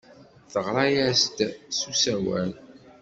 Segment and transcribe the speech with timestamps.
[0.51, 1.37] Teɣra-as-d
[1.77, 2.51] s usawal.